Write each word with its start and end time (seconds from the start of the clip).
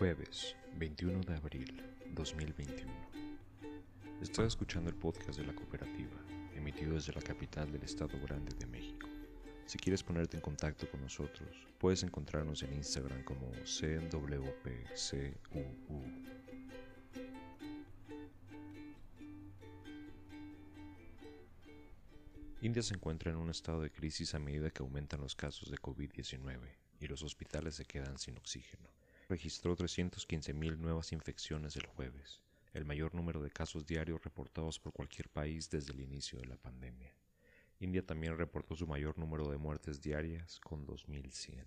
Jueves 0.00 0.56
21 0.78 1.20
de 1.24 1.34
abril 1.34 1.84
2021. 2.14 2.90
Estás 4.22 4.46
escuchando 4.46 4.88
el 4.88 4.96
podcast 4.96 5.38
de 5.38 5.44
la 5.44 5.54
cooperativa, 5.54 6.16
emitido 6.56 6.94
desde 6.94 7.12
la 7.12 7.20
capital 7.20 7.70
del 7.70 7.82
Estado 7.82 8.18
Grande 8.24 8.56
de 8.58 8.64
México. 8.64 9.06
Si 9.66 9.76
quieres 9.76 10.02
ponerte 10.02 10.38
en 10.38 10.40
contacto 10.40 10.90
con 10.90 11.02
nosotros, 11.02 11.50
puedes 11.76 12.02
encontrarnos 12.02 12.62
en 12.62 12.72
Instagram 12.72 13.22
como 13.24 13.52
CWPCUU. 13.52 14.40
India 22.62 22.82
se 22.82 22.94
encuentra 22.94 23.32
en 23.32 23.36
un 23.36 23.50
estado 23.50 23.82
de 23.82 23.90
crisis 23.90 24.34
a 24.34 24.38
medida 24.38 24.70
que 24.70 24.82
aumentan 24.82 25.20
los 25.20 25.36
casos 25.36 25.70
de 25.70 25.76
COVID-19 25.76 26.58
y 27.00 27.06
los 27.06 27.22
hospitales 27.22 27.74
se 27.74 27.84
quedan 27.84 28.16
sin 28.16 28.38
oxígeno. 28.38 28.89
Registró 29.30 29.76
315.000 29.76 30.76
nuevas 30.78 31.12
infecciones 31.12 31.76
el 31.76 31.86
jueves, 31.86 32.42
el 32.72 32.84
mayor 32.84 33.14
número 33.14 33.40
de 33.40 33.52
casos 33.52 33.86
diarios 33.86 34.24
reportados 34.24 34.80
por 34.80 34.92
cualquier 34.92 35.28
país 35.28 35.70
desde 35.70 35.92
el 35.92 36.00
inicio 36.00 36.40
de 36.40 36.46
la 36.46 36.56
pandemia. 36.56 37.14
India 37.78 38.04
también 38.04 38.36
reportó 38.36 38.74
su 38.74 38.88
mayor 38.88 39.16
número 39.20 39.48
de 39.48 39.56
muertes 39.56 40.00
diarias, 40.00 40.58
con 40.58 40.84
2.100. 40.84 41.64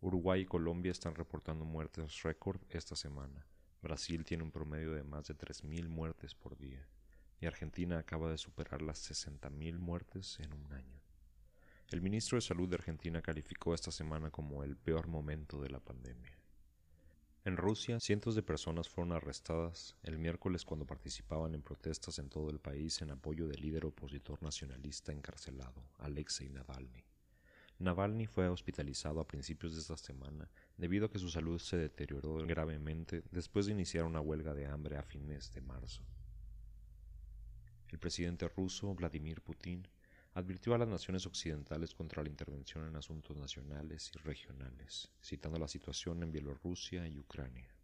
Uruguay 0.00 0.40
y 0.40 0.46
Colombia 0.46 0.92
están 0.92 1.14
reportando 1.14 1.66
muertes 1.66 2.22
récord 2.22 2.62
esta 2.70 2.96
semana. 2.96 3.46
Brasil 3.82 4.24
tiene 4.24 4.42
un 4.42 4.50
promedio 4.50 4.94
de 4.94 5.04
más 5.04 5.26
de 5.26 5.36
3.000 5.36 5.88
muertes 5.88 6.34
por 6.34 6.56
día 6.56 6.88
y 7.38 7.44
Argentina 7.44 7.98
acaba 7.98 8.30
de 8.30 8.38
superar 8.38 8.80
las 8.80 9.10
60.000 9.10 9.78
muertes 9.78 10.40
en 10.40 10.54
un 10.54 10.72
año. 10.72 11.02
El 11.90 12.00
ministro 12.00 12.36
de 12.36 12.40
Salud 12.40 12.66
de 12.66 12.76
Argentina 12.76 13.20
calificó 13.20 13.74
esta 13.74 13.92
semana 13.92 14.30
como 14.30 14.64
el 14.64 14.78
peor 14.78 15.06
momento 15.06 15.60
de 15.60 15.68
la 15.68 15.80
pandemia. 15.80 16.35
En 17.46 17.56
Rusia, 17.56 18.00
cientos 18.00 18.34
de 18.34 18.42
personas 18.42 18.88
fueron 18.88 19.12
arrestadas 19.12 19.94
el 20.02 20.18
miércoles 20.18 20.64
cuando 20.64 20.84
participaban 20.84 21.54
en 21.54 21.62
protestas 21.62 22.18
en 22.18 22.28
todo 22.28 22.50
el 22.50 22.58
país 22.58 23.00
en 23.02 23.12
apoyo 23.12 23.46
del 23.46 23.60
líder 23.60 23.86
opositor 23.86 24.42
nacionalista 24.42 25.12
encarcelado, 25.12 25.80
Alexei 25.98 26.48
Navalny. 26.48 27.04
Navalny 27.78 28.26
fue 28.26 28.48
hospitalizado 28.48 29.20
a 29.20 29.28
principios 29.28 29.74
de 29.74 29.80
esta 29.80 29.96
semana 29.96 30.50
debido 30.76 31.06
a 31.06 31.08
que 31.08 31.20
su 31.20 31.28
salud 31.28 31.60
se 31.60 31.76
deterioró 31.76 32.34
gravemente 32.44 33.22
después 33.30 33.66
de 33.66 33.72
iniciar 33.74 34.06
una 34.06 34.20
huelga 34.20 34.52
de 34.52 34.66
hambre 34.66 34.96
a 34.96 35.04
fines 35.04 35.52
de 35.52 35.60
marzo. 35.60 36.02
El 37.90 38.00
presidente 38.00 38.48
ruso 38.48 38.92
Vladimir 38.92 39.40
Putin 39.40 39.86
advirtió 40.36 40.74
a 40.74 40.78
las 40.78 40.88
naciones 40.88 41.24
occidentales 41.24 41.94
contra 41.94 42.22
la 42.22 42.28
intervención 42.28 42.86
en 42.86 42.94
asuntos 42.94 43.38
nacionales 43.38 44.10
y 44.14 44.18
regionales, 44.18 45.10
citando 45.22 45.58
la 45.58 45.66
situación 45.66 46.22
en 46.22 46.30
Bielorrusia 46.30 47.08
y 47.08 47.18
Ucrania. 47.18 47.74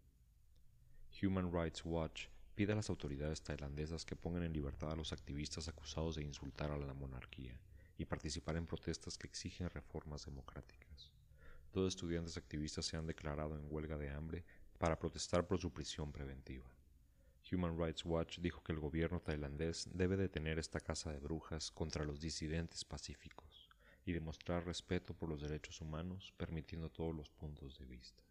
Human 1.23 1.51
Rights 1.51 1.83
Watch 1.83 2.27
pide 2.55 2.75
a 2.75 2.77
las 2.77 2.91
autoridades 2.91 3.43
tailandesas 3.43 4.05
que 4.05 4.17
pongan 4.17 4.43
en 4.43 4.53
libertad 4.53 4.93
a 4.93 4.97
los 4.97 5.15
activistas 5.15 5.67
acusados 5.67 6.17
de 6.17 6.25
insultar 6.25 6.71
a 6.71 6.77
la 6.77 6.93
monarquía 6.93 7.59
y 7.97 8.05
participar 8.05 8.57
en 8.57 8.67
protestas 8.67 9.17
que 9.17 9.29
exigen 9.29 9.71
reformas 9.71 10.27
democráticas. 10.27 11.11
Dos 11.73 11.89
estudiantes 11.89 12.37
activistas 12.37 12.85
se 12.85 12.99
han 12.99 13.07
declarado 13.07 13.57
en 13.57 13.65
huelga 13.71 13.97
de 13.97 14.11
hambre 14.11 14.45
para 14.77 14.99
protestar 14.99 15.47
por 15.47 15.59
su 15.59 15.73
prisión 15.73 16.13
preventiva. 16.13 16.71
Human 17.53 17.79
Rights 17.79 18.05
Watch 18.05 18.39
dijo 18.39 18.63
que 18.63 18.73
el 18.73 18.81
gobierno 18.81 19.21
tailandés 19.21 19.89
debe 19.93 20.17
detener 20.17 20.59
esta 20.59 20.81
caza 20.81 21.13
de 21.13 21.19
brujas 21.19 21.71
contra 21.71 22.05
los 22.05 22.21
disidentes 22.21 22.85
pacíficos 22.85 23.69
y 24.07 24.13
demostrar 24.13 24.65
respeto 24.65 25.15
por 25.15 25.29
los 25.29 25.43
derechos 25.43 25.81
humanos, 25.81 26.33
permitiendo 26.37 26.91
todos 26.91 27.15
los 27.15 27.31
puntos 27.31 27.79
de 27.79 27.85
vista. 27.85 28.23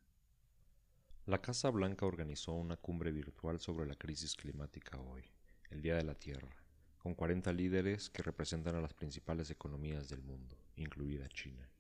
La 1.28 1.42
Casa 1.42 1.70
Blanca 1.70 2.06
organizó 2.06 2.54
una 2.54 2.78
cumbre 2.78 3.12
virtual 3.12 3.60
sobre 3.60 3.86
la 3.86 3.96
crisis 3.96 4.36
climática 4.36 5.00
hoy, 5.00 5.24
el 5.70 5.82
Día 5.82 5.96
de 5.96 6.04
la 6.04 6.16
Tierra, 6.16 6.56
con 6.98 7.16
40 7.16 7.54
líderes 7.54 8.10
que 8.10 8.24
representan 8.24 8.76
a 8.76 8.82
las 8.82 8.94
principales 8.94 9.50
economías 9.50 10.10
del 10.10 10.24
mundo, 10.24 10.58
incluida 10.76 11.30
China. 11.30 11.71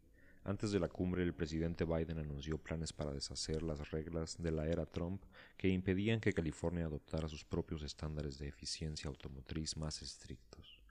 Antes 0.43 0.71
de 0.71 0.79
la 0.79 0.87
cumbre, 0.87 1.21
el 1.21 1.35
presidente 1.35 1.85
Biden 1.85 2.17
anunció 2.17 2.57
planes 2.57 2.91
para 2.91 3.13
deshacer 3.13 3.61
las 3.61 3.91
reglas 3.91 4.41
de 4.41 4.51
la 4.51 4.67
era 4.67 4.87
Trump 4.87 5.23
que 5.55 5.67
impedían 5.67 6.19
que 6.19 6.33
California 6.33 6.85
adoptara 6.85 7.27
sus 7.27 7.45
propios 7.45 7.83
estándares 7.83 8.39
de 8.39 8.47
eficiencia 8.47 9.07
automotriz 9.07 9.77
más 9.77 10.01
estrictos. 10.01 10.81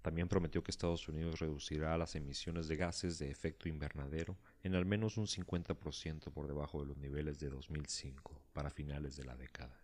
También 0.00 0.28
prometió 0.28 0.62
que 0.62 0.70
Estados 0.70 1.08
Unidos 1.08 1.40
reducirá 1.40 1.98
las 1.98 2.14
emisiones 2.14 2.68
de 2.68 2.76
gases 2.76 3.18
de 3.18 3.30
efecto 3.30 3.68
invernadero 3.68 4.38
en 4.62 4.76
al 4.76 4.86
menos 4.86 5.16
un 5.16 5.26
50% 5.26 6.32
por 6.32 6.46
debajo 6.46 6.80
de 6.80 6.86
los 6.86 6.96
niveles 6.96 7.40
de 7.40 7.50
2005 7.50 8.40
para 8.52 8.70
finales 8.70 9.16
de 9.16 9.24
la 9.24 9.36
década. 9.36 9.76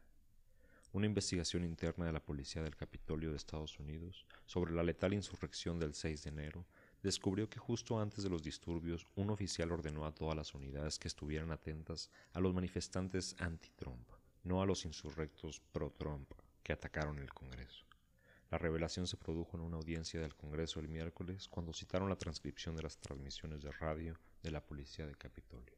Una 0.93 1.07
investigación 1.07 1.65
interna 1.65 2.07
de 2.07 2.13
la 2.13 2.25
Policía 2.25 2.63
del 2.63 2.77
Capitolio 2.77 3.31
de 3.31 3.37
Estados 3.37 3.79
Unidos 3.81 4.25
sobre 4.47 4.73
la 4.73 4.85
letal 4.85 5.13
insurrección 5.13 5.79
del 5.79 5.93
6 5.93 6.23
de 6.23 6.31
enero 6.31 6.65
descubrió 7.03 7.49
que 7.49 7.59
justo 7.59 8.01
antes 8.01 8.25
de 8.25 8.31
los 8.31 8.43
disturbios 8.43 9.07
un 9.15 9.31
oficial 9.31 9.73
ordenó 9.73 10.07
a 10.07 10.15
todas 10.15 10.37
las 10.37 10.55
unidades 10.55 10.99
que 10.99 11.09
estuvieran 11.09 11.51
atentas 11.51 12.11
a 12.33 12.41
los 12.41 12.55
manifestantes 12.55 13.37
anti-Trump, 13.39 14.09
no 14.45 14.63
a 14.63 14.67
los 14.67 14.85
insurrectos 14.85 15.61
pro-Trump 15.73 16.31
que 16.63 16.73
atacaron 16.73 17.19
el 17.19 17.33
Congreso. 17.33 17.85
La 18.51 18.59
revelación 18.59 19.07
se 19.07 19.17
produjo 19.17 19.57
en 19.57 19.65
una 19.65 19.77
audiencia 19.77 20.21
del 20.21 20.37
Congreso 20.37 20.79
el 20.79 20.89
miércoles 20.89 21.49
cuando 21.49 21.73
citaron 21.73 22.09
la 22.09 22.17
transcripción 22.17 22.77
de 22.77 22.83
las 22.83 22.99
transmisiones 22.99 23.63
de 23.63 23.73
radio 23.73 24.19
de 24.43 24.51
la 24.53 24.65
policía 24.65 25.07
de 25.07 25.17
Capitolio. 25.17 25.77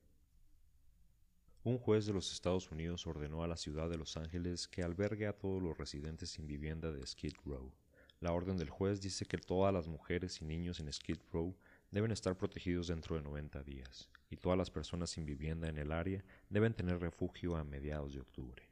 Un 1.65 1.79
juez 1.79 2.07
de 2.07 2.13
los 2.13 2.33
Estados 2.33 2.71
Unidos 2.71 3.07
ordenó 3.07 3.43
a 3.43 3.49
la 3.49 3.57
ciudad 3.57 3.91
de 3.91 3.99
Los 3.99 4.17
Ángeles 4.17 4.69
que 4.69 4.83
albergue 4.83 5.27
a 5.27 5.37
todos 5.37 5.63
los 5.63 5.77
residentes 5.77 6.31
sin 6.31 6.47
vivienda 6.47 6.93
de 6.93 7.07
Skid 7.07 7.35
Row, 7.45 7.73
la 8.21 8.33
orden 8.33 8.57
del 8.57 8.69
juez 8.69 9.01
dice 9.01 9.27
que 9.27 9.39
todas 9.39 9.73
las 9.73 9.87
mujeres 9.87 10.41
y 10.43 10.45
niños 10.45 10.81
en 10.81 10.93
Skid 10.93 11.19
Row 11.33 11.57
deben 11.93 12.11
estar 12.11 12.37
protegidos 12.37 12.89
dentro 12.89 13.15
de 13.15 13.23
90 13.23 13.63
días, 13.63 14.09
y 14.29 14.37
todas 14.37 14.59
las 14.59 14.73
personas 14.73 15.11
sin 15.11 15.25
vivienda 15.25 15.69
en 15.69 15.79
el 15.79 15.93
área 15.93 16.25
deben 16.51 16.75
tener 16.75 16.99
refugio 16.99 17.57
a 17.57 17.63
mediados 17.63 18.15
de 18.15 18.21
octubre. 18.21 18.69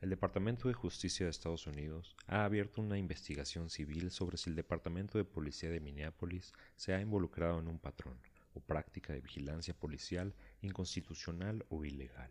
El 0.00 0.08
Departamento 0.08 0.68
de 0.68 0.74
Justicia 0.74 1.26
de 1.26 1.30
Estados 1.30 1.66
Unidos 1.66 2.16
ha 2.26 2.44
abierto 2.44 2.80
una 2.80 2.98
investigación 2.98 3.68
civil 3.68 4.10
sobre 4.10 4.38
si 4.38 4.48
el 4.48 4.56
Departamento 4.56 5.18
de 5.18 5.24
Policía 5.24 5.70
de 5.70 5.80
Minneapolis 5.80 6.52
se 6.76 6.94
ha 6.94 7.00
involucrado 7.00 7.58
en 7.58 7.68
un 7.68 7.78
patrón 7.78 8.18
o 8.54 8.60
práctica 8.60 9.12
de 9.12 9.20
vigilancia 9.20 9.74
policial 9.74 10.34
inconstitucional 10.62 11.64
o 11.68 11.84
ilegal. 11.84 12.30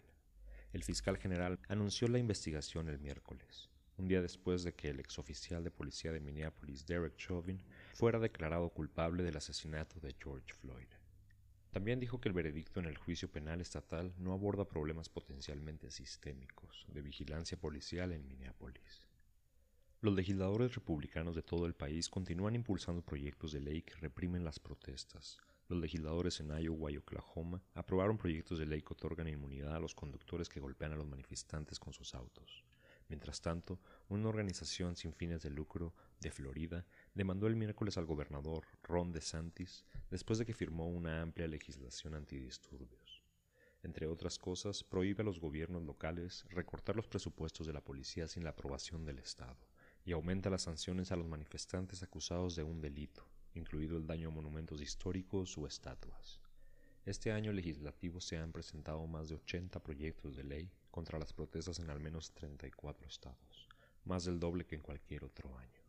El 0.72 0.84
fiscal 0.84 1.18
general 1.18 1.60
anunció 1.68 2.08
la 2.08 2.20
investigación 2.20 2.90
el 2.90 3.00
miércoles 3.00 3.70
un 4.03 4.09
día 4.09 4.22
después 4.22 4.66
de 4.66 4.74
que 4.74 4.90
el 4.90 5.00
exoficial 5.00 5.64
de 5.64 5.72
policía 5.72 6.12
de 6.12 6.19
Minneapolis, 6.19 6.86
Derek 6.86 7.16
Chauvin, 7.16 7.64
fuera 7.94 8.19
declarado 8.19 8.68
culpable 8.69 9.24
del 9.24 9.38
asesinato 9.38 9.97
de 10.02 10.14
George 10.22 10.53
Floyd. 10.59 10.90
También 11.72 12.02
dijo 12.02 12.19
que 12.19 12.28
el 12.28 12.34
veredicto 12.34 12.81
en 12.81 12.86
el 12.88 12.97
juicio 12.97 13.31
penal 13.31 13.62
estatal 13.62 14.13
no 14.18 14.34
aborda 14.34 14.68
problemas 14.68 15.08
potencialmente 15.08 15.90
sistémicos 15.90 16.86
de 16.90 17.02
vigilancia 17.02 17.58
policial 17.58 18.12
en 18.12 18.28
Minneapolis. 18.28 19.08
Los 20.02 20.13
legisladores 20.13 20.75
republicanos 20.75 21.34
de 21.34 21.42
todo 21.42 21.66
el 21.66 21.74
país 21.74 22.09
continúan 22.09 22.56
impulsando 22.56 23.02
proyectos 23.02 23.53
de 23.53 23.62
ley 23.62 23.84
que 23.84 23.96
reprimen 23.96 24.44
las 24.44 24.59
protestas. 24.59 25.38
Los 25.69 25.80
legisladores 25.80 26.42
en 26.42 26.50
Iowa 26.50 26.92
y 26.92 26.97
Oklahoma 26.97 27.63
aprobaron 27.74 28.18
proyectos 28.18 28.59
de 28.59 28.66
ley 28.66 28.81
que 28.81 28.92
otorgan 28.92 29.30
inmunidad 29.30 29.78
a 29.78 29.80
los 29.80 29.96
conductores 29.96 30.50
que 30.50 30.59
golpean 30.59 30.92
a 30.92 30.97
los 30.97 31.08
manifestantes 31.08 31.80
con 31.80 31.94
sus 31.94 32.13
autos. 32.13 32.66
Mientras 33.13 33.41
tanto, 33.41 33.79
una 34.09 34.28
organización 34.28 34.96
sin 34.96 35.13
fines 35.13 35.44
de 35.44 35.51
lucro 35.51 35.94
de 36.19 36.31
Florida 36.31 36.84
demandó 37.13 37.46
el 37.46 37.56
miércoles 37.56 37.96
al 37.96 38.07
gobernador 38.07 38.66
Ron 38.81 39.12
DeSantis 39.12 39.85
después 40.09 40.40
de 40.40 40.47
que 40.47 40.56
firmó 40.56 40.88
una 40.88 41.22
amplia 41.22 41.47
legislación 41.47 42.15
antidisturbios. 42.15 43.24
Entre 43.83 44.07
otras 44.07 44.39
cosas, 44.39 44.83
prohíbe 44.83 45.21
a 45.21 45.25
los 45.25 45.39
gobiernos 45.39 45.83
locales 45.83 46.44
recortar 46.50 46.95
los 46.95 47.07
presupuestos 47.07 47.68
de 47.68 47.74
la 47.74 47.83
policía 47.83 48.27
sin 48.27 48.44
la 48.44 48.50
aprobación 48.50 49.06
del 49.06 49.19
Estado 49.19 49.69
y 50.04 50.13
aumenta 50.13 50.50
las 50.50 50.63
sanciones 50.63 51.12
a 51.12 51.16
los 51.16 51.27
manifestantes 51.27 52.01
acusados 52.01 52.56
de 52.56 52.63
un 52.63 52.81
delito, 52.81 53.27
incluido 53.54 53.95
el 53.95 54.07
daño 54.07 54.30
a 54.30 54.31
monumentos 54.31 54.81
históricos 54.81 55.56
o 55.59 55.68
estatuas. 55.68 56.42
Este 57.06 57.31
año 57.31 57.54
legislativo 57.54 58.19
se 58.19 58.38
han 58.38 58.51
presentado 58.51 59.06
más 59.06 59.30
de 59.30 59.36
80 59.36 59.83
proyectos 59.83 60.36
de 60.36 60.45
ley 60.45 60.71
contra 60.94 61.18
las 61.18 61.34
protestas 61.34 61.80
en 61.80 61.90
al 61.90 62.00
menos 62.00 62.31
34 62.36 63.07
estados, 63.07 63.68
más 64.06 64.25
del 64.25 64.40
doble 64.40 64.63
que 64.68 64.75
en 64.75 64.81
cualquier 64.84 65.24
otro 65.24 65.57
año. 65.57 65.81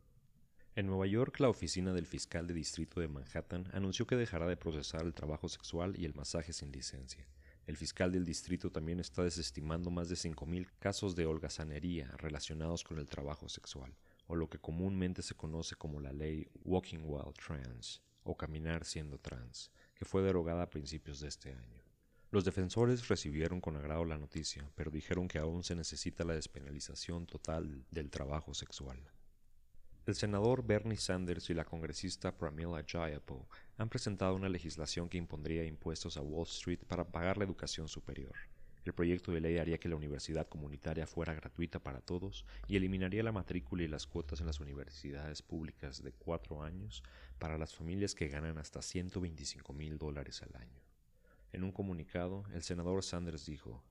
En 0.73 0.87
Nueva 0.87 1.05
York, 1.05 1.39
la 1.39 1.47
oficina 1.47 1.93
del 1.93 2.07
fiscal 2.07 2.47
de 2.47 2.55
distrito 2.55 2.99
de 2.99 3.07
Manhattan 3.07 3.69
anunció 3.71 4.07
que 4.07 4.15
dejará 4.15 4.47
de 4.47 4.57
procesar 4.57 5.03
el 5.03 5.13
trabajo 5.13 5.47
sexual 5.47 5.93
y 5.95 6.05
el 6.05 6.15
masaje 6.15 6.53
sin 6.53 6.71
licencia. 6.71 7.27
El 7.67 7.77
fiscal 7.77 8.11
del 8.11 8.25
distrito 8.25 8.71
también 8.71 8.99
está 8.99 9.23
desestimando 9.23 9.91
más 9.91 10.09
de 10.09 10.15
5.000 10.15 10.67
casos 10.79 11.15
de 11.15 11.27
holgazanería 11.27 12.09
relacionados 12.17 12.83
con 12.83 12.97
el 12.97 13.07
trabajo 13.07 13.47
sexual, 13.47 13.95
o 14.25 14.35
lo 14.35 14.49
que 14.49 14.57
comúnmente 14.57 15.21
se 15.21 15.35
conoce 15.35 15.75
como 15.75 16.01
la 16.01 16.13
ley 16.13 16.49
Walking 16.63 17.03
While 17.03 17.33
Trans, 17.33 18.01
o 18.23 18.35
caminar 18.35 18.85
siendo 18.85 19.19
trans, 19.19 19.71
que 19.93 20.05
fue 20.05 20.23
derogada 20.23 20.63
a 20.63 20.69
principios 20.71 21.19
de 21.19 21.27
este 21.27 21.53
año. 21.53 21.83
Los 22.35 22.43
defensores 22.43 23.07
recibieron 23.07 23.61
con 23.61 23.77
agrado 23.77 24.03
la 24.03 24.17
noticia, 24.17 24.69
pero 24.75 24.91
dijeron 24.91 25.29
que 25.29 25.39
aún 25.39 25.63
se 25.63 25.73
necesita 25.73 26.25
la 26.25 26.33
despenalización 26.33 27.25
total 27.25 27.85
del 27.91 28.09
trabajo 28.11 28.53
sexual. 28.53 28.99
El 30.05 30.15
senador 30.15 30.61
Bernie 30.67 30.97
Sanders 30.97 31.49
y 31.49 31.53
la 31.53 31.63
congresista 31.63 32.37
Pramila 32.37 32.83
Jayapal 32.85 33.45
han 33.77 33.87
presentado 33.87 34.35
una 34.35 34.49
legislación 34.49 35.07
que 35.07 35.17
impondría 35.17 35.63
impuestos 35.63 36.17
a 36.17 36.21
Wall 36.21 36.45
Street 36.47 36.79
para 36.85 37.07
pagar 37.07 37.37
la 37.37 37.45
educación 37.45 37.87
superior. 37.87 38.35
El 38.83 38.91
proyecto 38.91 39.31
de 39.31 39.39
ley 39.39 39.57
haría 39.57 39.77
que 39.77 39.87
la 39.87 39.95
universidad 39.95 40.49
comunitaria 40.49 41.07
fuera 41.07 41.33
gratuita 41.33 41.79
para 41.79 42.01
todos 42.01 42.45
y 42.67 42.75
eliminaría 42.75 43.23
la 43.23 43.31
matrícula 43.31 43.83
y 43.83 43.87
las 43.87 44.07
cuotas 44.07 44.41
en 44.41 44.47
las 44.47 44.59
universidades 44.59 45.41
públicas 45.41 46.03
de 46.03 46.11
cuatro 46.11 46.63
años 46.63 47.01
para 47.39 47.57
las 47.57 47.73
familias 47.73 48.13
que 48.13 48.27
ganan 48.27 48.57
hasta 48.57 48.81
125 48.81 49.71
mil 49.71 49.97
dólares 49.97 50.41
al 50.43 50.53
año. 50.61 50.84
En 51.55 51.63
un 51.63 51.71
comunicado, 51.71 52.43
el 52.53 52.63
senador 52.63 53.01
Sanders 53.01 53.45
dijo, 53.45 53.81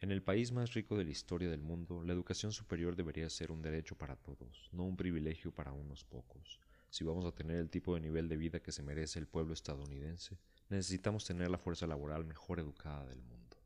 En 0.00 0.10
el 0.10 0.20
país 0.20 0.50
más 0.50 0.74
rico 0.74 0.98
de 0.98 1.04
la 1.04 1.12
historia 1.12 1.48
del 1.48 1.62
mundo, 1.62 2.02
la 2.02 2.12
educación 2.12 2.50
superior 2.50 2.96
debería 2.96 3.30
ser 3.30 3.52
un 3.52 3.62
derecho 3.62 3.96
para 3.96 4.16
todos, 4.16 4.68
no 4.72 4.82
un 4.82 4.96
privilegio 4.96 5.54
para 5.54 5.70
unos 5.70 6.02
pocos. 6.02 6.58
Si 6.90 7.04
vamos 7.04 7.24
a 7.24 7.30
tener 7.30 7.58
el 7.58 7.70
tipo 7.70 7.94
de 7.94 8.00
nivel 8.00 8.28
de 8.28 8.36
vida 8.36 8.58
que 8.58 8.72
se 8.72 8.82
merece 8.82 9.20
el 9.20 9.28
pueblo 9.28 9.54
estadounidense, 9.54 10.40
necesitamos 10.70 11.24
tener 11.24 11.48
la 11.50 11.58
fuerza 11.58 11.86
laboral 11.86 12.24
mejor 12.24 12.58
educada 12.58 13.06
del 13.06 13.22
mundo. 13.22 13.56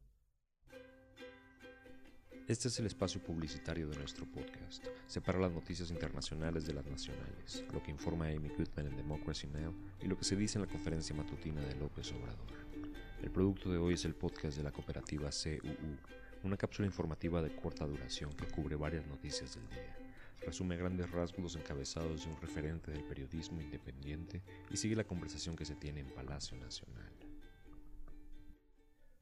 Este 2.49 2.69
es 2.69 2.79
el 2.79 2.85
espacio 2.85 3.23
publicitario 3.23 3.89
de 3.89 3.97
nuestro 3.97 4.27
podcast. 4.27 4.85
Separa 5.06 5.39
las 5.39 5.53
noticias 5.53 5.91
internacionales 5.91 6.67
de 6.67 6.75
las 6.75 6.85
nacionales, 6.85 7.65
lo 7.73 7.83
que 7.83 7.93
informa 7.93 8.27
Amy 8.27 8.50
Goodman 8.50 8.89
en 8.89 8.97
Democracy 8.97 9.47
Now! 9.47 9.75
y 10.03 10.06
lo 10.06 10.19
que 10.19 10.25
se 10.25 10.37
dice 10.37 10.59
en 10.59 10.67
la 10.67 10.71
conferencia 10.71 11.17
matutina 11.17 11.62
de 11.62 11.77
López 11.77 12.12
Obrador. 12.12 13.08
El 13.20 13.32
producto 13.32 13.69
de 13.69 13.79
hoy 13.79 13.94
es 13.94 14.05
el 14.05 14.15
podcast 14.15 14.56
de 14.56 14.62
la 14.62 14.70
cooperativa 14.70 15.31
CUU, 15.31 15.97
una 16.44 16.56
cápsula 16.56 16.87
informativa 16.87 17.43
de 17.43 17.55
corta 17.55 17.85
duración 17.85 18.32
que 18.32 18.47
cubre 18.47 18.76
varias 18.76 19.09
noticias 19.09 19.56
del 19.56 19.69
día. 19.70 19.97
Resume 20.47 20.76
grandes 20.76 21.11
rasgos 21.11 21.56
encabezados 21.56 22.25
de 22.25 22.31
un 22.31 22.41
referente 22.41 22.93
del 22.93 23.03
periodismo 23.03 23.61
independiente 23.61 24.41
y 24.70 24.76
sigue 24.76 24.94
la 24.94 25.03
conversación 25.03 25.56
que 25.56 25.65
se 25.65 25.75
tiene 25.75 25.99
en 26.00 26.15
Palacio 26.15 26.56
Nacional. 26.59 27.12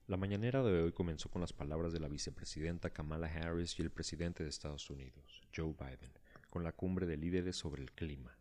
La 0.08 0.19
mañanera 0.19 0.62
de 0.62 0.82
hoy 0.82 0.92
comenzó 0.92 1.31
con 1.31 1.40
las 1.40 1.54
palabras 1.54 1.94
de 1.94 2.00
la 2.00 2.08
vicepresidenta 2.08 2.90
Kamala 2.90 3.28
Harris 3.28 3.78
y 3.78 3.82
el 3.82 3.90
presidente 3.90 4.42
de 4.42 4.50
Estados 4.50 4.90
Unidos, 4.90 5.49
Joe 5.56 5.72
Biden, 5.72 6.12
con 6.50 6.62
la 6.62 6.72
cumbre 6.72 7.06
de 7.06 7.16
líderes 7.16 7.56
sobre 7.56 7.82
el 7.82 7.92
clima. 7.92 8.37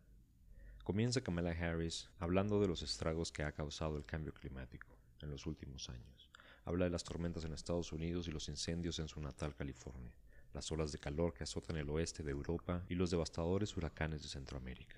Comienza 0.84 1.22
Kamala 1.22 1.52
Harris 1.52 2.10
hablando 2.18 2.60
de 2.60 2.68
los 2.68 2.82
estragos 2.82 3.32
que 3.32 3.42
ha 3.42 3.52
causado 3.52 3.96
el 3.96 4.04
cambio 4.04 4.34
climático 4.34 4.95
en 5.26 5.32
los 5.32 5.46
últimos 5.46 5.90
años. 5.90 6.30
Habla 6.64 6.86
de 6.86 6.90
las 6.90 7.04
tormentas 7.04 7.44
en 7.44 7.52
Estados 7.52 7.92
Unidos 7.92 8.26
y 8.26 8.32
los 8.32 8.48
incendios 8.48 8.98
en 8.98 9.08
su 9.08 9.20
natal 9.20 9.54
California, 9.54 10.12
las 10.54 10.72
olas 10.72 10.90
de 10.92 10.98
calor 10.98 11.34
que 11.34 11.44
azotan 11.44 11.76
el 11.76 11.90
oeste 11.90 12.22
de 12.22 12.30
Europa 12.30 12.84
y 12.88 12.94
los 12.94 13.10
devastadores 13.10 13.76
huracanes 13.76 14.22
de 14.22 14.28
Centroamérica. 14.28 14.96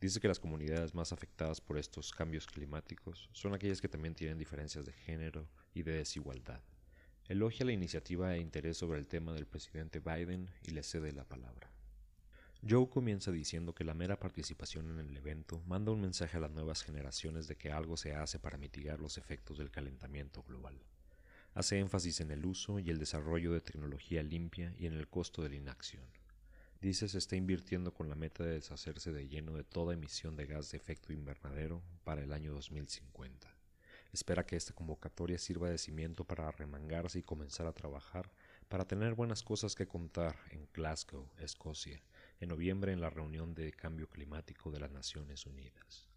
Dice 0.00 0.20
que 0.20 0.28
las 0.28 0.40
comunidades 0.40 0.94
más 0.94 1.12
afectadas 1.12 1.60
por 1.60 1.78
estos 1.78 2.12
cambios 2.12 2.46
climáticos 2.46 3.30
son 3.32 3.54
aquellas 3.54 3.80
que 3.80 3.88
también 3.88 4.14
tienen 4.14 4.36
diferencias 4.36 4.84
de 4.84 4.92
género 4.92 5.48
y 5.72 5.82
de 5.82 5.92
desigualdad. 5.92 6.60
Elogia 7.26 7.64
la 7.64 7.72
iniciativa 7.72 8.34
e 8.34 8.40
interés 8.40 8.76
sobre 8.76 8.98
el 8.98 9.06
tema 9.06 9.32
del 9.32 9.46
presidente 9.46 10.00
Biden 10.00 10.50
y 10.62 10.72
le 10.72 10.82
cede 10.82 11.12
la 11.12 11.24
palabra. 11.24 11.73
Joe 12.66 12.88
comienza 12.88 13.30
diciendo 13.30 13.74
que 13.74 13.84
la 13.84 13.92
mera 13.92 14.18
participación 14.18 14.90
en 14.90 15.06
el 15.06 15.14
evento 15.14 15.60
manda 15.66 15.92
un 15.92 16.00
mensaje 16.00 16.38
a 16.38 16.40
las 16.40 16.50
nuevas 16.50 16.82
generaciones 16.82 17.46
de 17.46 17.56
que 17.56 17.70
algo 17.70 17.98
se 17.98 18.14
hace 18.14 18.38
para 18.38 18.56
mitigar 18.56 19.00
los 19.00 19.18
efectos 19.18 19.58
del 19.58 19.70
calentamiento 19.70 20.42
global. 20.44 20.80
Hace 21.52 21.78
énfasis 21.78 22.20
en 22.20 22.30
el 22.30 22.46
uso 22.46 22.78
y 22.78 22.88
el 22.88 22.98
desarrollo 22.98 23.52
de 23.52 23.60
tecnología 23.60 24.22
limpia 24.22 24.74
y 24.78 24.86
en 24.86 24.94
el 24.94 25.08
costo 25.08 25.42
de 25.42 25.50
la 25.50 25.56
inacción. 25.56 26.04
Dice 26.80 27.06
se 27.06 27.18
está 27.18 27.36
invirtiendo 27.36 27.92
con 27.92 28.08
la 28.08 28.14
meta 28.14 28.44
de 28.44 28.54
deshacerse 28.54 29.12
de 29.12 29.28
lleno 29.28 29.52
de 29.52 29.64
toda 29.64 29.92
emisión 29.92 30.34
de 30.34 30.46
gas 30.46 30.70
de 30.70 30.78
efecto 30.78 31.12
invernadero 31.12 31.82
para 32.02 32.22
el 32.22 32.32
año 32.32 32.54
2050. 32.54 33.46
Espera 34.14 34.46
que 34.46 34.56
esta 34.56 34.72
convocatoria 34.72 35.38
sirva 35.38 35.68
de 35.68 35.76
cimiento 35.76 36.24
para 36.24 36.48
arremangarse 36.48 37.18
y 37.18 37.22
comenzar 37.22 37.66
a 37.66 37.72
trabajar 37.74 38.30
para 38.70 38.86
tener 38.86 39.14
buenas 39.14 39.42
cosas 39.42 39.74
que 39.74 39.86
contar 39.86 40.36
en 40.50 40.66
Glasgow, 40.72 41.28
Escocia, 41.38 42.00
en 42.40 42.48
noviembre 42.48 42.92
en 42.92 43.00
la 43.00 43.10
reunión 43.10 43.54
de 43.54 43.72
cambio 43.72 44.08
climático 44.08 44.70
de 44.70 44.80
las 44.80 44.90
Naciones 44.90 45.46
Unidas. 45.46 46.08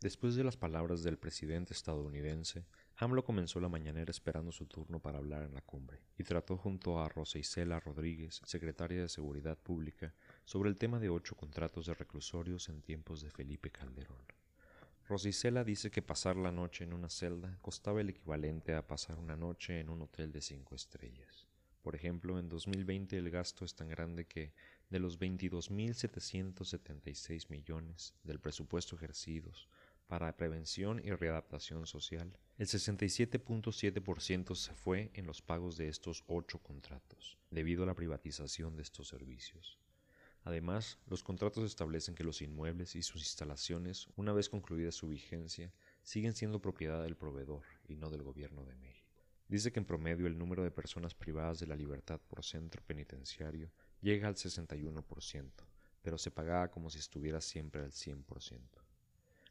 Después 0.00 0.34
de 0.34 0.44
las 0.44 0.56
palabras 0.56 1.02
del 1.02 1.18
presidente 1.18 1.74
estadounidense, 1.74 2.64
AMLO 2.96 3.22
comenzó 3.22 3.60
la 3.60 3.68
mañanera 3.68 4.10
esperando 4.10 4.50
su 4.50 4.64
turno 4.64 4.98
para 4.98 5.18
hablar 5.18 5.42
en 5.42 5.52
la 5.52 5.60
cumbre 5.60 6.00
y 6.16 6.24
trató 6.24 6.56
junto 6.56 7.00
a 7.00 7.08
Rosa 7.10 7.38
Isela 7.38 7.80
Rodríguez, 7.80 8.40
secretaria 8.46 9.02
de 9.02 9.10
Seguridad 9.10 9.58
Pública, 9.58 10.14
sobre 10.46 10.70
el 10.70 10.78
tema 10.78 11.00
de 11.00 11.10
ocho 11.10 11.36
contratos 11.36 11.84
de 11.84 11.92
reclusorios 11.92 12.70
en 12.70 12.80
tiempos 12.80 13.20
de 13.20 13.30
Felipe 13.30 13.70
Calderón. 13.70 14.24
Rosicela 15.06 15.64
dice 15.64 15.90
que 15.90 16.02
pasar 16.02 16.36
la 16.36 16.52
noche 16.52 16.84
en 16.84 16.94
una 16.94 17.10
celda 17.10 17.58
costaba 17.60 18.00
el 18.00 18.08
equivalente 18.08 18.74
a 18.74 18.86
pasar 18.86 19.18
una 19.18 19.36
noche 19.36 19.80
en 19.80 19.90
un 19.90 20.00
hotel 20.02 20.32
de 20.32 20.40
cinco 20.40 20.76
estrellas. 20.76 21.49
Por 21.82 21.96
ejemplo, 21.96 22.38
en 22.38 22.48
2020 22.48 23.16
el 23.16 23.30
gasto 23.30 23.64
es 23.64 23.74
tan 23.74 23.88
grande 23.88 24.26
que 24.26 24.52
de 24.90 24.98
los 24.98 25.18
22.776 25.18 27.48
millones 27.48 28.14
del 28.22 28.40
presupuesto 28.40 28.96
ejercidos 28.96 29.70
para 30.06 30.36
prevención 30.36 31.00
y 31.04 31.12
readaptación 31.12 31.86
social, 31.86 32.36
el 32.58 32.66
67.7% 32.66 34.54
se 34.56 34.74
fue 34.74 35.10
en 35.14 35.24
los 35.24 35.40
pagos 35.40 35.76
de 35.76 35.86
estos 35.88 36.24
ocho 36.26 36.58
contratos, 36.58 37.38
debido 37.50 37.84
a 37.84 37.86
la 37.86 37.94
privatización 37.94 38.74
de 38.76 38.82
estos 38.82 39.06
servicios. 39.06 39.78
Además, 40.42 40.98
los 41.06 41.22
contratos 41.22 41.62
establecen 41.64 42.16
que 42.16 42.24
los 42.24 42.42
inmuebles 42.42 42.96
y 42.96 43.02
sus 43.02 43.22
instalaciones, 43.22 44.08
una 44.16 44.32
vez 44.32 44.48
concluida 44.48 44.90
su 44.90 45.06
vigencia, 45.06 45.72
siguen 46.02 46.34
siendo 46.34 46.60
propiedad 46.60 47.00
del 47.02 47.16
proveedor 47.16 47.62
y 47.86 47.94
no 47.94 48.10
del 48.10 48.24
gobierno 48.24 48.64
de 48.64 48.74
México. 48.74 48.99
Dice 49.50 49.72
que 49.72 49.80
en 49.80 49.84
promedio 49.84 50.28
el 50.28 50.38
número 50.38 50.62
de 50.62 50.70
personas 50.70 51.12
privadas 51.12 51.58
de 51.58 51.66
la 51.66 51.74
libertad 51.74 52.20
por 52.28 52.44
centro 52.44 52.80
penitenciario 52.86 53.72
llega 54.00 54.28
al 54.28 54.36
61%, 54.36 55.50
pero 56.02 56.18
se 56.18 56.30
pagaba 56.30 56.70
como 56.70 56.88
si 56.88 57.00
estuviera 57.00 57.40
siempre 57.40 57.82
al 57.82 57.90
100%. 57.90 58.60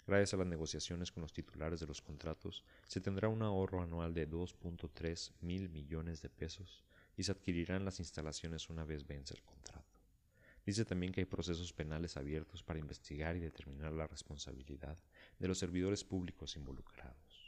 Gracias 0.08 0.34
a 0.34 0.38
las 0.38 0.48
negociaciones 0.48 1.12
con 1.12 1.20
los 1.22 1.34
titulares 1.34 1.82
de 1.82 1.86
los 1.86 2.02
contratos, 2.02 2.64
se 2.88 3.02
tendrá 3.02 3.28
un 3.28 3.42
ahorro 3.42 3.82
anual 3.82 4.14
de 4.14 4.26
2.3 4.26 5.34
mil 5.42 5.68
millones 5.68 6.22
de 6.22 6.30
pesos 6.30 6.86
y 7.18 7.24
se 7.24 7.34
adquirirán 7.34 7.84
las 7.84 8.00
instalaciones 8.00 8.70
una 8.70 8.86
vez 8.86 9.06
vence 9.06 9.34
el 9.34 9.44
contrato. 9.44 10.00
Dice 10.66 10.86
también 10.86 11.12
que 11.12 11.20
hay 11.20 11.26
procesos 11.26 11.74
penales 11.74 12.16
abiertos 12.16 12.64
para 12.64 12.80
investigar 12.80 13.36
y 13.36 13.42
determinar 13.42 13.92
la 13.92 14.08
responsabilidad 14.08 14.98
de 15.40 15.48
los 15.50 15.58
servidores 15.58 16.06
públicos 16.06 16.56
involucrados. 16.56 17.39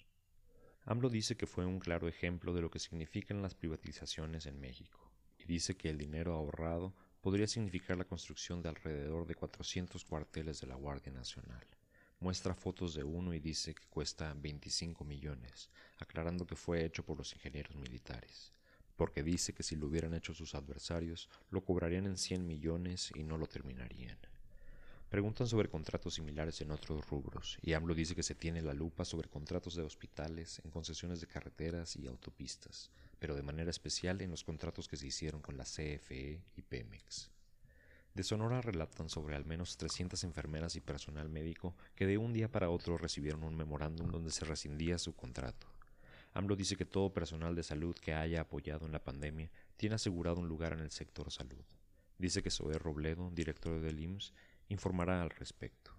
AMLO 0.85 1.09
dice 1.09 1.37
que 1.37 1.45
fue 1.45 1.65
un 1.65 1.79
claro 1.79 2.07
ejemplo 2.07 2.53
de 2.53 2.61
lo 2.61 2.71
que 2.71 2.79
significan 2.79 3.43
las 3.43 3.53
privatizaciones 3.53 4.47
en 4.47 4.59
México 4.59 5.11
y 5.37 5.45
dice 5.45 5.75
que 5.75 5.89
el 5.89 5.99
dinero 5.99 6.33
ahorrado 6.33 6.95
podría 7.21 7.45
significar 7.45 7.97
la 7.97 8.05
construcción 8.05 8.63
de 8.63 8.69
alrededor 8.69 9.27
de 9.27 9.35
400 9.35 10.03
cuarteles 10.05 10.59
de 10.59 10.67
la 10.67 10.75
Guardia 10.75 11.11
Nacional. 11.11 11.65
Muestra 12.19 12.55
fotos 12.55 12.95
de 12.95 13.03
uno 13.03 13.33
y 13.33 13.39
dice 13.39 13.75
que 13.75 13.85
cuesta 13.89 14.33
25 14.33 15.05
millones, 15.05 15.69
aclarando 15.99 16.47
que 16.47 16.55
fue 16.55 16.83
hecho 16.83 17.05
por 17.05 17.17
los 17.17 17.33
ingenieros 17.33 17.75
militares, 17.75 18.51
porque 18.95 19.21
dice 19.21 19.53
que 19.53 19.63
si 19.63 19.75
lo 19.75 19.85
hubieran 19.85 20.15
hecho 20.15 20.33
sus 20.33 20.55
adversarios, 20.55 21.29
lo 21.51 21.63
cobrarían 21.63 22.07
en 22.07 22.17
100 22.17 22.45
millones 22.45 23.11
y 23.15 23.23
no 23.23 23.37
lo 23.37 23.45
terminarían. 23.45 24.17
Preguntan 25.11 25.45
sobre 25.45 25.67
contratos 25.67 26.13
similares 26.13 26.61
en 26.61 26.71
otros 26.71 27.05
rubros, 27.09 27.59
y 27.61 27.73
AMLO 27.73 27.93
dice 27.93 28.15
que 28.15 28.23
se 28.23 28.33
tiene 28.33 28.61
la 28.61 28.73
lupa 28.73 29.03
sobre 29.03 29.27
contratos 29.27 29.75
de 29.75 29.83
hospitales, 29.83 30.61
en 30.63 30.71
concesiones 30.71 31.19
de 31.19 31.27
carreteras 31.27 31.97
y 31.97 32.07
autopistas, 32.07 32.89
pero 33.19 33.35
de 33.35 33.43
manera 33.43 33.69
especial 33.69 34.21
en 34.21 34.31
los 34.31 34.45
contratos 34.45 34.87
que 34.87 34.95
se 34.95 35.07
hicieron 35.07 35.41
con 35.41 35.57
la 35.57 35.65
CFE 35.65 36.41
y 36.55 36.61
Pemex. 36.61 37.29
De 38.13 38.23
Sonora 38.23 38.61
relatan 38.61 39.09
sobre 39.09 39.35
al 39.35 39.43
menos 39.43 39.75
300 39.75 40.23
enfermeras 40.23 40.77
y 40.77 40.79
personal 40.79 41.27
médico 41.27 41.75
que 41.93 42.07
de 42.07 42.17
un 42.17 42.31
día 42.31 42.49
para 42.49 42.69
otro 42.69 42.97
recibieron 42.97 43.43
un 43.43 43.57
memorándum 43.57 44.09
donde 44.11 44.31
se 44.31 44.45
rescindía 44.45 44.97
su 44.97 45.13
contrato. 45.13 45.67
AMLO 46.33 46.55
dice 46.55 46.77
que 46.77 46.85
todo 46.85 47.13
personal 47.13 47.53
de 47.53 47.63
salud 47.63 47.97
que 47.97 48.13
haya 48.13 48.39
apoyado 48.39 48.85
en 48.85 48.93
la 48.93 49.03
pandemia 49.03 49.51
tiene 49.75 49.95
asegurado 49.95 50.39
un 50.39 50.47
lugar 50.47 50.71
en 50.71 50.79
el 50.79 50.91
sector 50.91 51.29
salud. 51.31 51.65
Dice 52.17 52.41
que 52.41 52.51
Zoé 52.51 52.77
Robledo, 52.77 53.29
director 53.31 53.81
del 53.81 53.99
IMSS, 53.99 54.31
informará 54.71 55.21
al 55.21 55.29
respecto. 55.29 55.91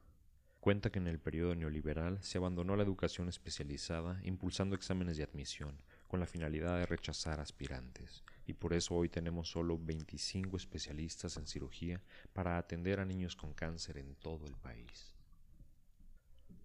Cuenta 0.61 0.91
que 0.91 0.99
en 0.99 1.07
el 1.07 1.19
periodo 1.19 1.55
neoliberal 1.55 2.23
se 2.23 2.39
abandonó 2.39 2.75
la 2.75 2.83
educación 2.83 3.29
especializada 3.29 4.19
impulsando 4.25 4.75
exámenes 4.75 5.17
de 5.17 5.25
admisión 5.25 5.77
con 6.09 6.21
la 6.21 6.27
finalidad 6.27 6.79
de 6.79 6.87
rechazar 6.87 7.41
aspirantes 7.41 8.23
y 8.47 8.55
por 8.55 8.73
eso 8.73 8.95
hoy 8.95 9.09
tenemos 9.09 9.51
solo 9.51 9.79
25 9.79 10.57
especialistas 10.57 11.37
en 11.37 11.47
cirugía 11.47 12.03
para 12.33 12.59
atender 12.59 13.01
a 13.01 13.05
niños 13.05 13.37
con 13.37 13.53
cáncer 13.53 13.99
en 13.99 14.15
todo 14.15 14.47
el 14.47 14.55
país. 14.55 15.15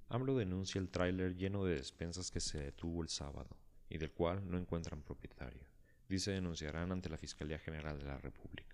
AMLO 0.10 0.38
denuncia 0.38 0.80
el 0.80 0.90
tráiler 0.90 1.36
lleno 1.36 1.66
de 1.66 1.76
despensas 1.76 2.32
que 2.32 2.40
se 2.40 2.60
detuvo 2.60 3.04
el 3.04 3.10
sábado 3.10 3.58
y 3.90 3.98
del 3.98 4.12
cual 4.12 4.50
no 4.50 4.58
encuentran 4.58 5.02
propietario. 5.02 5.66
Dice 6.08 6.32
denunciarán 6.32 6.92
ante 6.92 7.10
la 7.10 7.18
Fiscalía 7.18 7.60
General 7.60 8.00
de 8.00 8.06
la 8.06 8.18
República. 8.18 8.67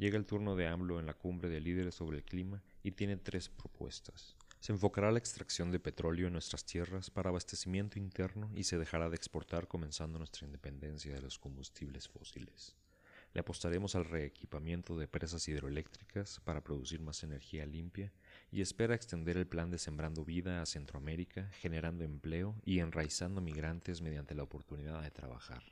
Llega 0.00 0.16
el 0.16 0.24
turno 0.24 0.56
de 0.56 0.66
AMLO 0.66 0.98
en 0.98 1.04
la 1.04 1.12
cumbre 1.12 1.50
de 1.50 1.60
líderes 1.60 1.94
sobre 1.94 2.16
el 2.16 2.24
clima 2.24 2.62
y 2.82 2.92
tiene 2.92 3.18
tres 3.18 3.50
propuestas. 3.50 4.34
Se 4.58 4.72
enfocará 4.72 5.12
la 5.12 5.18
extracción 5.18 5.70
de 5.70 5.78
petróleo 5.78 6.28
en 6.28 6.32
nuestras 6.32 6.64
tierras 6.64 7.10
para 7.10 7.28
abastecimiento 7.28 7.98
interno 7.98 8.50
y 8.54 8.64
se 8.64 8.78
dejará 8.78 9.10
de 9.10 9.16
exportar 9.16 9.68
comenzando 9.68 10.16
nuestra 10.16 10.46
independencia 10.46 11.12
de 11.12 11.20
los 11.20 11.38
combustibles 11.38 12.08
fósiles. 12.08 12.74
Le 13.34 13.40
apostaremos 13.42 13.94
al 13.94 14.06
reequipamiento 14.06 14.96
de 14.96 15.06
presas 15.06 15.46
hidroeléctricas 15.48 16.40
para 16.44 16.64
producir 16.64 17.02
más 17.02 17.22
energía 17.22 17.66
limpia 17.66 18.10
y 18.50 18.62
espera 18.62 18.94
extender 18.94 19.36
el 19.36 19.46
plan 19.46 19.70
de 19.70 19.76
Sembrando 19.76 20.24
Vida 20.24 20.62
a 20.62 20.66
Centroamérica, 20.66 21.50
generando 21.60 22.04
empleo 22.04 22.56
y 22.64 22.78
enraizando 22.78 23.42
migrantes 23.42 24.00
mediante 24.00 24.34
la 24.34 24.44
oportunidad 24.44 25.02
de 25.02 25.10
trabajar. 25.10 25.62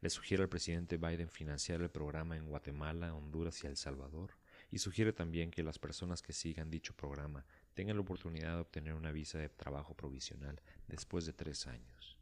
Le 0.00 0.08
sugiere 0.08 0.42
al 0.42 0.48
presidente 0.48 0.96
Biden 0.96 1.28
financiar 1.28 1.82
el 1.82 1.90
programa 1.90 2.36
en 2.36 2.46
Guatemala, 2.46 3.14
Honduras 3.14 3.62
y 3.62 3.66
El 3.66 3.76
Salvador, 3.76 4.30
y 4.70 4.78
sugiere 4.78 5.12
también 5.12 5.50
que 5.50 5.62
las 5.62 5.78
personas 5.78 6.22
que 6.22 6.32
sigan 6.32 6.70
dicho 6.70 6.94
programa 6.94 7.44
tengan 7.74 7.96
la 7.96 8.02
oportunidad 8.02 8.54
de 8.54 8.60
obtener 8.60 8.94
una 8.94 9.12
visa 9.12 9.38
de 9.38 9.48
trabajo 9.48 9.94
provisional 9.94 10.60
después 10.88 11.26
de 11.26 11.32
tres 11.32 11.66
años. 11.66 12.16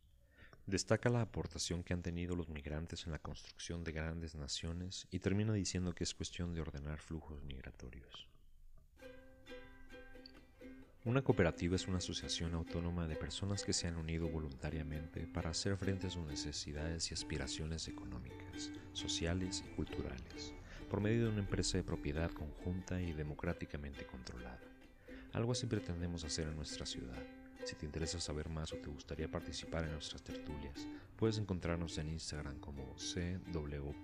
Destaca 0.67 1.09
la 1.09 1.23
aportación 1.23 1.83
que 1.83 1.95
han 1.95 2.03
tenido 2.03 2.37
los 2.37 2.49
migrantes 2.49 3.07
en 3.07 3.13
la 3.13 3.19
construcción 3.19 3.85
de 3.85 3.93
grandes 3.93 4.35
naciones 4.35 5.07
y 5.11 5.21
termina 5.21 5.53
diciendo 5.53 5.95
que 5.95 6.05
es 6.05 6.15
cuestión 6.15 6.53
de 6.53 6.61
ordenar 6.61 6.99
flujos 6.99 7.43
migratorios. 7.43 8.29
Una 11.09 11.23
cooperativa 11.23 11.75
es 11.75 11.89
una 11.89 11.97
asociación 11.97 12.53
autónoma 12.53 13.09
de 13.09 13.17
personas 13.17 13.65
que 13.65 13.73
se 13.73 13.89
han 13.89 13.97
unido 13.97 14.29
voluntariamente 14.29 15.27
para 15.27 15.49
hacer 15.49 15.75
frente 15.79 16.09
a 16.09 16.11
sus 16.11 16.27
necesidades 16.27 17.11
y 17.11 17.15
aspiraciones 17.15 17.89
económicas, 17.89 18.71
sociales 18.93 19.65
y 19.67 19.75
culturales, 19.75 20.53
por 20.91 21.01
medio 21.01 21.25
de 21.25 21.31
una 21.31 21.39
empresa 21.39 21.79
de 21.79 21.83
propiedad 21.83 22.31
conjunta 22.31 23.01
y 23.01 23.15
democráticamente 23.15 24.05
controlada. 24.05 24.61
Algo 25.33 25.53
así 25.53 25.67
pretendemos 25.67 26.25
hacer 26.25 26.47
en 26.47 26.57
nuestra 26.57 26.85
ciudad 26.85 27.25
si 27.65 27.75
te 27.75 27.87
interesa 27.87 28.21
saber 28.21 28.51
más 28.51 28.73
o 28.75 28.77
te 28.77 28.89
gustaría 28.89 29.31
participar 29.31 29.85
en 29.85 29.93
nuestras 29.93 30.23
tertulias, 30.23 30.87
puedes 31.17 31.39
encontrarnos 31.39 31.99
en 31.99 32.09
Instagram 32.09 32.61
como 32.61 32.95
CWPCUU. 32.97 33.99